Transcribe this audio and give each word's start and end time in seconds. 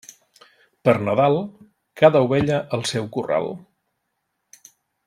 Per 0.87 0.95
Nadal, 1.09 1.37
cada 2.03 2.23
ovella 2.29 2.59
al 2.79 2.89
seu 2.95 3.07
corral. 3.19 3.53